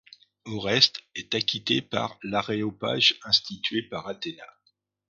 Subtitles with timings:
[0.47, 4.41] Oreste est acquitté par l'aréopage institué par Athéna.